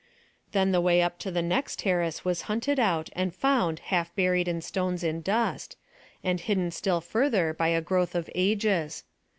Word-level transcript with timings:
Then 0.51 0.71
the 0.71 0.81
way 0.81 1.03
up 1.03 1.19
to 1.19 1.29
the 1.29 1.43
next 1.43 1.77
terrace 1.77 2.25
was 2.25 2.41
hunted 2.49 2.79
out 2.79 3.11
and 3.13 3.35
found 3.35 3.77
half 3.93 4.15
buried 4.15 4.47
in 4.47 4.59
stones 4.61 5.03
and 5.03 5.23
dust, 5.23 5.77
and 6.23 6.39
hidden 6.39 6.71
still 6.71 7.01
further 7.01 7.53
by 7.53 7.75
the 7.75 7.81
growth 7.81 8.15
of 8.15 8.27
ages. 8.33 9.03